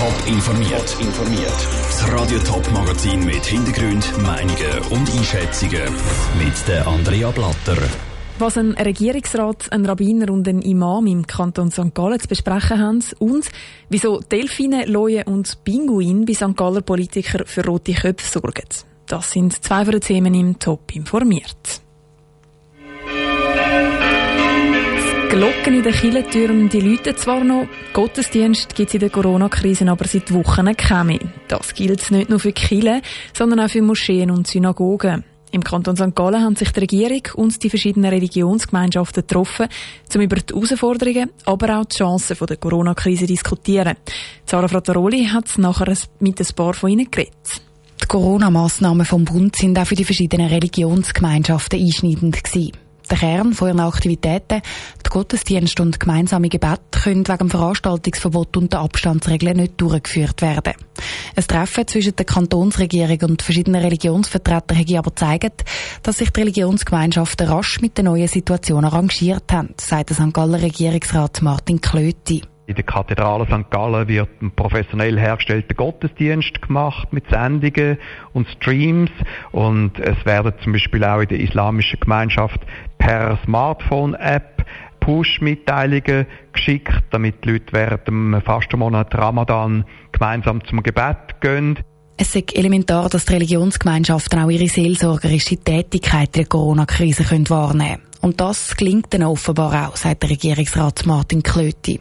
[0.00, 0.96] Top informiert.
[0.98, 1.68] informiert.
[1.90, 5.92] Das Radio Top Magazin mit Hintergrund, Meinungen und Einschätzungen
[6.38, 7.76] mit der Andrea Blatter.
[8.38, 11.94] Was ein Regierungsrat, ein Rabbiner und ein Imam im Kanton St.
[11.94, 13.50] Gallen zu besprechen haben und
[13.90, 16.56] wieso Delfine, Leuen und Pinguin bei St.
[16.56, 18.68] Galler Politiker für rote Köpfe sorgen.
[19.06, 21.79] Das sind zwei von den Themen im Top informiert.
[25.30, 30.04] Glocken in den Kirchentürmen, die läuten zwar noch, Gottesdienst gibt es in der Corona-Krise aber
[30.08, 31.20] seit Wochen keine mehr.
[31.46, 33.00] Das gilt nicht nur für Kirchen,
[33.32, 35.22] sondern auch für Moscheen und Synagogen.
[35.52, 36.16] Im Kanton St.
[36.16, 39.68] Gallen haben sich die Regierung und die verschiedenen Religionsgemeinschaften getroffen,
[40.12, 43.94] um über die Herausforderungen, aber auch die Chancen der Corona-Krise zu diskutieren.
[44.46, 47.62] Sarah Frattaroli hat nachher mit ein paar von ihnen geredet.
[48.02, 52.89] Die Corona-Massnahmen vom Bund sind auch für die verschiedenen Religionsgemeinschaften einschneidend gewesen.
[53.10, 54.62] Der Kern von ihren Aktivitäten,
[55.04, 60.74] die Gottesdienste und gemeinsame Gebet, können wegen dem Veranstaltungsverbot und der Abstandsregeln nicht durchgeführt werden.
[61.34, 65.64] Ein Treffen zwischen der Kantonsregierung und verschiedenen Religionsvertretern hat aber gezeigt,
[66.02, 70.32] dass sich die Religionsgemeinschaften rasch mit der neuen Situation arrangiert haben, sagt der St.
[70.32, 72.42] Galler Regierungsrat Martin Klöti.
[72.70, 73.68] In der Kathedrale St.
[73.68, 77.98] Gallen wird ein professionell hergestellter Gottesdienst gemacht mit Sendungen
[78.32, 79.10] und Streams
[79.50, 82.60] und es werden zum Beispiel auch in der islamischen Gemeinschaft
[82.96, 84.64] per Smartphone-App
[85.00, 91.76] Push-Mitteilungen geschickt, damit die Leute während dem Fastenmonat Ramadan gemeinsam zum Gebet gehen.
[92.18, 98.09] Es ist elementar, dass die Religionsgemeinschaften auch ihre seelsorgerische Tätigkeit in der Corona-Krise wahrnehmen können.
[98.20, 102.00] Und das gelingt dann offenbar auch, sagt der Regierungsrat Martin Klöti.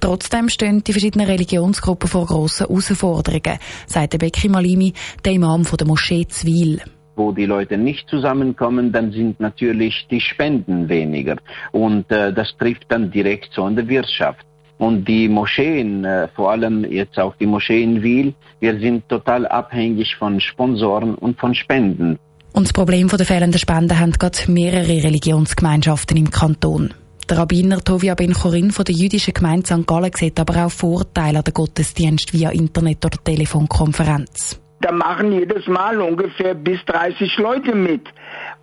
[0.00, 4.92] Trotzdem stehen die verschiedenen Religionsgruppen vor grossen Herausforderungen, sagt der Bekri Malimi,
[5.24, 6.80] der Imam von der Moschee Zwil
[7.18, 11.36] wo die Leute nicht zusammenkommen, dann sind natürlich die Spenden weniger.
[11.72, 14.46] Und äh, das trifft dann direkt so an der Wirtschaft.
[14.78, 19.46] Und die Moscheen, äh, vor allem jetzt auch die Moschee in Wiel, wir sind total
[19.46, 22.20] abhängig von Sponsoren und von Spenden.
[22.58, 26.92] Und das Problem der fehlenden Spenden haben gerade mehrere Religionsgemeinschaften im Kanton.
[27.30, 29.86] Der Rabbiner Tovia Ben Chorin von der jüdischen Gemeinde St.
[29.86, 34.58] Gallen sieht aber auch Vorteile an den Gottesdienst via Internet- oder Telefonkonferenz.
[34.80, 38.02] Da machen jedes Mal ungefähr bis 30 Leute mit.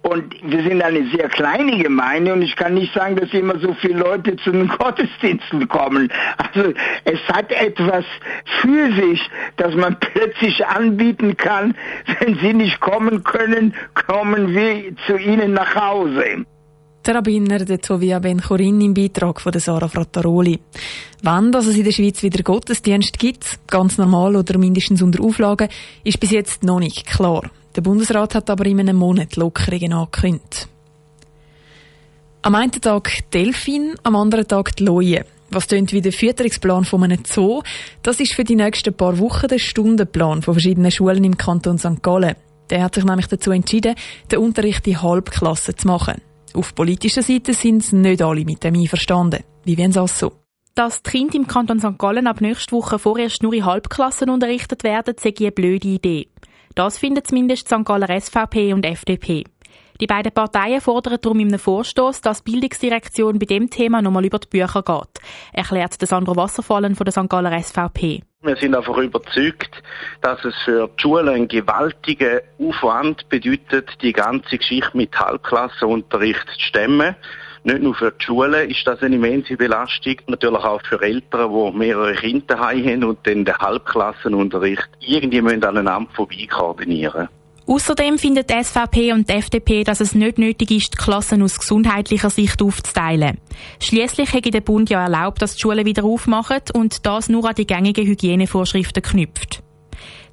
[0.01, 3.73] Und wir sind eine sehr kleine Gemeinde und ich kann nicht sagen, dass immer so
[3.81, 6.09] viele Leute zu den Gottesdiensten kommen.
[6.37, 6.73] Also
[7.03, 8.05] es hat etwas
[8.61, 11.75] für sich, dass man plötzlich anbieten kann,
[12.19, 13.73] wenn sie nicht kommen können,
[14.07, 16.45] kommen wir zu ihnen nach Hause.
[17.05, 20.59] Der Rabbiner der Tovia Ben Chorin im Beitrag von Sarah Frattaroli.
[21.21, 25.69] Wann dass es in der Schweiz wieder Gottesdienst gibt, ganz normal oder mindestens unter Auflagen,
[26.03, 27.51] ist bis jetzt noch nicht klar.
[27.75, 30.67] Der Bundesrat hat aber in einem Monat Lockerungen angekündigt.
[32.41, 35.25] Am einen Tag Delfin, am anderen Tag die Leue.
[35.51, 37.61] Was tönt wie der Fütterungsplan von einem Zoo,
[38.01, 42.01] das ist für die nächsten paar Wochen der Stundenplan von verschiedenen Schulen im Kanton St.
[42.01, 42.35] Gallen.
[42.71, 43.93] Der hat sich nämlich dazu entschieden,
[44.31, 46.19] den Unterricht in Halbklassen zu machen.
[46.55, 49.43] Auf politischer Seite sind nicht alle mit dem einverstanden.
[49.65, 50.31] Wie wollen sie so?
[50.73, 51.97] Dass die Kinder im Kanton St.
[51.97, 56.29] Gallen ab nächster Woche vorerst nur in Halbklassen unterrichtet werden, sei eine blöde Idee.
[56.73, 57.83] Das finden zumindest St.
[57.83, 59.43] Galler SVP und FDP.
[60.01, 64.25] Die beiden Parteien fordern darum in einem Vorstoß, dass die Bildungsdirektion bei dem Thema nochmal
[64.25, 65.21] über die Bücher geht,
[65.53, 67.29] erklärt Sandro Wasserfallen von der St.
[67.29, 68.21] Galler SVP.
[68.45, 69.71] Wir sind einfach überzeugt,
[70.21, 76.59] dass es für die Schulen einen gewaltigen Aufwand bedeutet, die ganze Geschichte mit Halbklassenunterricht zu
[76.59, 77.15] stemmen.
[77.63, 81.77] Nicht nur für die Schulen ist das eine immense Belastung, natürlich auch für Eltern, die
[81.77, 87.29] mehrere Kinder haben und dann den Halbklassenunterricht irgendwie aneinander vorbei koordinieren
[87.67, 91.57] Außerdem findet die SVP und die FDP, dass es nicht nötig ist, die Klassen aus
[91.57, 93.39] gesundheitlicher Sicht aufzuteilen.
[93.79, 97.55] Schließlich hätte der Bund ja erlaubt, dass die Schulen wieder aufmachen und das nur an
[97.55, 99.63] die gängigen Hygienevorschriften knüpft.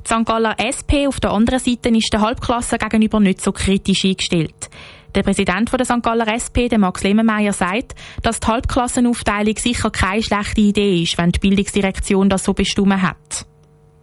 [0.06, 0.26] Die St.
[0.26, 4.69] Galler SP auf der anderen Seite ist der Halbklasse gegenüber nicht so kritisch eingestellt.
[5.15, 6.03] Der Präsident der St.
[6.03, 11.38] Galler SP, Max Lehmenmeier, sagt, dass die Halbklassenaufteilung sicher keine schlechte Idee ist, wenn die
[11.38, 13.47] Bildungsdirektion das so bestimmt hat.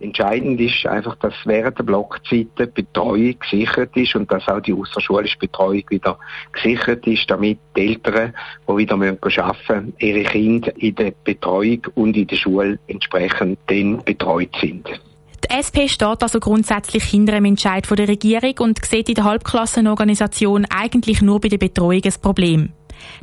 [0.01, 5.37] Entscheidend ist einfach, dass während der Blockzeiten Betreuung gesichert ist und dass auch die außerschulische
[5.37, 6.17] Betreuung wieder
[6.53, 8.33] gesichert ist, damit die Eltern,
[8.67, 14.01] die wieder arbeiten müssen, ihre Kinder in der Betreuung und in der Schule entsprechend dann
[14.05, 14.87] betreut sind.
[14.87, 20.65] Die SP steht also grundsätzlich hinter dem Entscheid der Regierung und sieht in der Halbklassenorganisation
[20.69, 22.69] eigentlich nur bei der Betreuung ein Problem.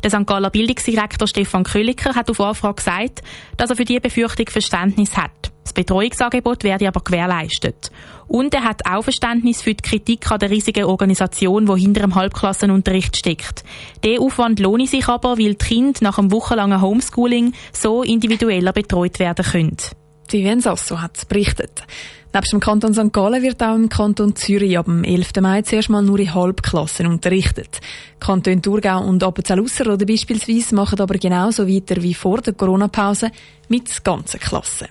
[0.02, 0.26] Der St.
[0.26, 3.22] Galler Bildungsdirektor Stefan Köliker hat auf Anfrage gesagt,
[3.56, 5.52] dass er für diese Befürchtung Verständnis hat.
[5.66, 7.90] Das Betreuungsangebot werde aber gewährleistet.
[8.28, 12.14] Und er hat auch Verständnis für die Kritik an der riesigen Organisation, die hinter dem
[12.14, 13.64] Halbklassenunterricht steckt.
[14.04, 19.18] Der Aufwand lohne sich aber, weil die Kinder nach einem wochenlangen Homeschooling so individueller betreut
[19.18, 19.76] werden können.
[20.30, 21.82] Vivian Sasso hat berichtet.
[22.32, 23.12] Neben dem Kanton St.
[23.12, 25.32] Gallen wird auch im Kanton Zürich ab dem 11.
[25.40, 27.80] Mai zuerst mal nur in Halbklassen unterrichtet.
[28.20, 33.32] Kanton Thurgau und Appenzell-Ausserrhoden beispielsweise machen aber genauso weiter wie vor der Corona-Pause
[33.68, 34.86] mit ganzen Klassen.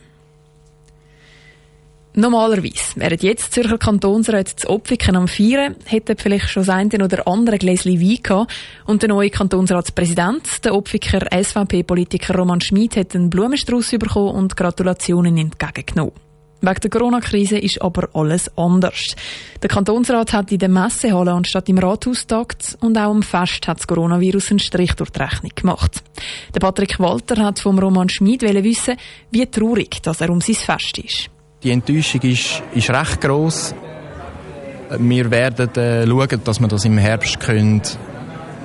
[2.17, 7.27] Normalerweise wären jetzt Zürcher Kantonsräte zu Opfiken am Feiern, hätten vielleicht schon das eine oder
[7.27, 8.53] andere Gläschen Wein gehabt
[8.85, 15.37] und der neue Kantonsratspräsident, der Opfiker SVP-Politiker Roman Schmid, hat einen Blumenstrauß bekommen und Gratulationen
[15.37, 16.13] entgegengenommen.
[16.61, 19.15] Wegen der Corona-Krise ist aber alles anders.
[19.61, 23.79] Der Kantonsrat hat in der Messehalle anstatt im Rathaus tagt und auch am Fest hat
[23.79, 26.01] das Coronavirus einen Strich durch die Rechnung gemacht.
[26.53, 28.95] Der Patrick Walter hat vom Roman Schmid wissen,
[29.31, 31.34] wie traurig dass er um sein Fest ist.
[31.65, 33.73] Die Enttäuschung ist, ist recht gross.
[34.99, 37.81] Wir werden äh, schauen, dass wir das im Herbst können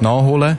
[0.02, 0.58] nachholen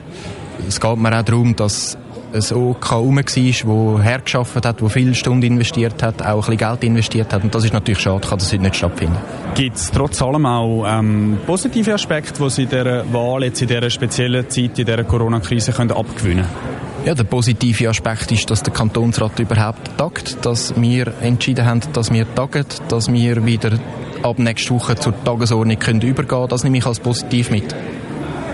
[0.56, 0.68] können.
[0.68, 1.96] Es geht mir auch darum, dass
[2.32, 6.56] ein OK herum war, der hergeschafft hat, der viele Stunden investiert hat, auch ein bisschen
[6.56, 7.44] Geld investiert hat.
[7.44, 9.18] Und das ist natürlich schade, kann das heute nicht stattfinden.
[9.54, 13.68] Gibt es trotz allem auch ähm, positive Aspekte, die Sie in dieser Wahl, jetzt in
[13.68, 16.72] dieser speziellen Zeit, in dieser Corona-Krise abgewinnen können?
[17.04, 22.12] Ja, der positive Aspekt ist, dass der Kantonsrat überhaupt tagt, dass wir entschieden haben, dass
[22.12, 23.72] wir tagen, dass wir wieder
[24.22, 26.48] ab nächster Woche zur Tagesordnung können übergehen können.
[26.48, 27.74] Das nehme ich als positiv mit.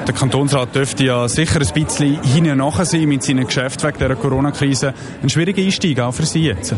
[0.06, 4.16] Der Kantonsrat dürfte ja sicher ein bisschen hinten nachher sein mit seinen Geschäften wegen der
[4.16, 4.94] Corona-Krise.
[5.22, 6.74] Ein schwieriger Einstieg auch für Sie jetzt.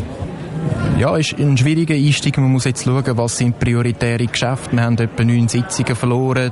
[0.97, 2.37] Ja, ist ein schwieriger Einstieg.
[2.37, 4.75] Man muss jetzt schauen, was sind prioritäre Geschäfte.
[4.75, 6.51] Wir haben etwa neun Sitzungen verloren,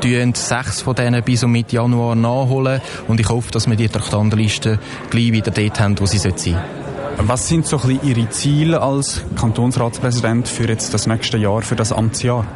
[0.00, 3.88] tun sechs von denen bis um Mitte Januar nachholen und ich hoffe, dass wir die
[3.88, 4.78] Traktandenliste
[5.10, 6.56] gleich wieder dort haben, wo sie sein.
[7.18, 11.76] Was sind so ein bisschen Ihre Ziele als Kantonsratspräsident für jetzt das nächste Jahr, für
[11.76, 12.46] das Amtsjahr?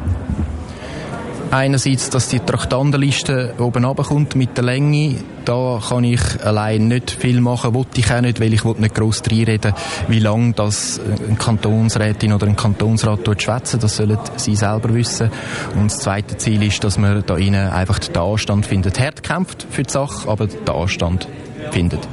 [1.55, 5.15] Einerseits, dass die Traktandenliste oben runterkommt mit der Länge.
[5.45, 9.23] Da kann ich allein nicht viel machen, wollte ich auch nicht, weil ich nicht gross
[9.31, 9.73] reinreden
[10.09, 13.79] wie lange das eine Kantonsrätin oder ein Kantonsrat schwätzen.
[13.79, 15.31] Das sollen sie selber wissen.
[15.77, 18.99] Und das zweite Ziel ist, dass man da innen einfach den Anstand findet.
[18.99, 21.29] Hart kämpft für die Sache, aber den Anstand
[21.71, 22.05] findet.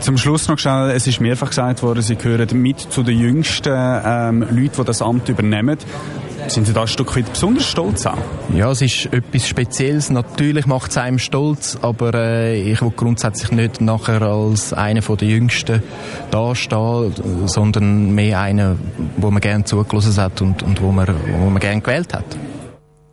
[0.00, 3.72] Zum Schluss noch schnell, es ist mehrfach gesagt worden, Sie gehören mit zu den jüngsten
[3.72, 5.78] ähm, Leuten, die das Amt übernehmen.
[6.50, 8.18] Sind Sie da ein Stück weit besonders stolz auch?
[8.52, 10.10] Ja, es ist etwas Spezielles.
[10.10, 15.28] Natürlich macht es einem stolz, aber äh, ich will grundsätzlich nicht nachher als einer der
[15.28, 15.80] Jüngsten
[16.32, 17.14] dastehen,
[17.46, 18.74] sondern mehr einer,
[19.16, 21.06] wo man gerne zugelassen hat und, und wo, man,
[21.38, 22.24] wo man gerne gewählt hat.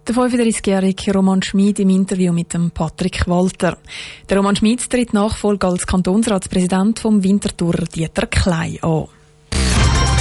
[0.07, 3.77] Der 35-jährige Roman Schmid im Interview mit dem Patrick Walter.
[4.27, 9.09] Der Roman Schmid tritt Nachfolge als Kantonsratspräsident vom Winterthur Dieter Klein an.